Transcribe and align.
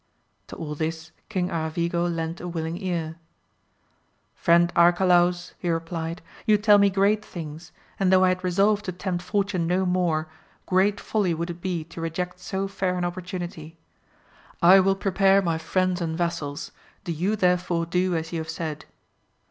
To 0.47 0.55
all 0.55 0.73
this 0.73 1.11
King 1.29 1.49
Aravigo 1.51 2.07
lent 2.07 2.41
a 2.41 2.47
willing 2.47 2.81
ear. 2.81 3.17
Friend 4.33 4.73
Arcalaus, 4.75 5.53
he 5.59 5.69
replied, 5.69 6.23
you 6.47 6.57
tell 6.57 6.79
me 6.79 6.89
great 6.89 7.23
things, 7.23 7.71
and 7.99 8.11
though 8.11 8.23
I 8.23 8.29
had 8.29 8.43
resolved 8.43 8.85
to 8.85 8.91
tempt 8.93 9.21
fortune 9.23 9.67
no 9.67 9.85
more, 9.85 10.27
great 10.65 10.99
folly 10.99 11.35
would 11.35 11.51
it 11.51 11.61
be 11.61 11.83
to 11.83 12.01
reject 12.01 12.39
so 12.39 12.67
fair 12.67 12.97
an 12.97 13.05
opportunity. 13.05 13.77
.1 14.63 14.83
will 14.83 14.95
prepare 14.95 15.39
my 15.39 15.59
friends 15.59 16.01
and 16.01 16.17
vassals, 16.17 16.71
do 17.03 17.11
you 17.11 17.35
therefore 17.35 17.85
do 17.85 18.15
as 18.15 18.33
you 18.33 18.39
have 18.39 18.49
said. 18.49 18.85